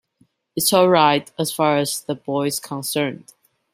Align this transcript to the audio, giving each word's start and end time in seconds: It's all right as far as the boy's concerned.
It's 0.55 0.73
all 0.73 0.89
right 0.89 1.31
as 1.37 1.51
far 1.53 1.77
as 1.77 2.01
the 2.01 2.15
boy's 2.15 2.59
concerned. 2.59 3.33